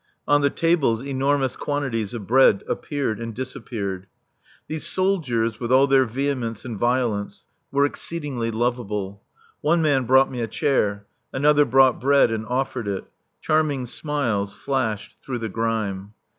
[0.27, 4.07] On the tables enormous quantities of bread appeared and disappeared.
[4.67, 9.21] These soldiers, with all their vehemence and violence, were exceedingly lovable.
[9.61, 13.05] One man brought me a chair; another brought bread and offered it.
[13.41, 16.13] Charming smiles flashed through the grime.